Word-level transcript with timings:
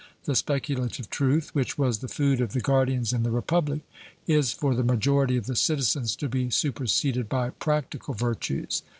The 0.23 0.33
speculative 0.33 1.11
truth 1.11 1.53
which 1.53 1.77
was 1.77 1.99
the 1.99 2.07
food 2.07 2.41
of 2.41 2.53
the 2.53 2.59
guardians 2.59 3.13
in 3.13 3.21
the 3.21 3.29
Republic, 3.29 3.81
is 4.25 4.51
for 4.51 4.73
the 4.73 4.81
majority 4.83 5.37
of 5.37 5.45
the 5.45 5.55
citizens 5.55 6.15
to 6.15 6.27
be 6.27 6.49
superseded 6.49 7.29
by 7.29 7.51
practical 7.51 8.15
virtues. 8.15 8.81